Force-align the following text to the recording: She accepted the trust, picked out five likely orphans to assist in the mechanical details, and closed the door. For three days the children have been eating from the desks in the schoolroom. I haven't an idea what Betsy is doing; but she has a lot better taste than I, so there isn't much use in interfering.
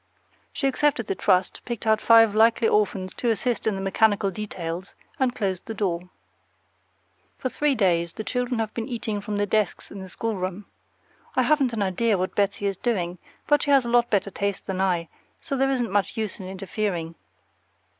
She 0.51 0.65
accepted 0.67 1.05
the 1.05 1.13
trust, 1.13 1.61
picked 1.63 1.85
out 1.85 2.01
five 2.01 2.33
likely 2.33 2.67
orphans 2.67 3.13
to 3.17 3.29
assist 3.29 3.67
in 3.67 3.75
the 3.75 3.81
mechanical 3.81 4.31
details, 4.31 4.95
and 5.19 5.35
closed 5.35 5.67
the 5.67 5.75
door. 5.75 6.09
For 7.37 7.49
three 7.49 7.75
days 7.75 8.13
the 8.13 8.23
children 8.23 8.57
have 8.59 8.73
been 8.73 8.87
eating 8.87 9.21
from 9.21 9.37
the 9.37 9.45
desks 9.45 9.91
in 9.91 9.99
the 10.01 10.09
schoolroom. 10.09 10.65
I 11.35 11.43
haven't 11.43 11.73
an 11.73 11.83
idea 11.83 12.17
what 12.17 12.33
Betsy 12.33 12.65
is 12.65 12.77
doing; 12.77 13.19
but 13.45 13.61
she 13.61 13.69
has 13.69 13.85
a 13.85 13.89
lot 13.89 14.09
better 14.09 14.31
taste 14.31 14.65
than 14.65 14.81
I, 14.81 15.07
so 15.39 15.55
there 15.55 15.69
isn't 15.69 15.91
much 15.91 16.17
use 16.17 16.39
in 16.39 16.47
interfering. 16.47 17.13